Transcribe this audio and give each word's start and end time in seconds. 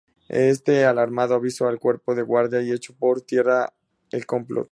Éste, 0.29 0.83
alarmado, 0.87 1.35
avisó 1.35 1.67
al 1.67 1.77
cuerpo 1.79 2.15
de 2.15 2.23
guardia 2.23 2.59
y 2.63 2.71
echó 2.71 2.91
por 2.97 3.21
tierra 3.21 3.71
el 4.09 4.25
complot. 4.25 4.59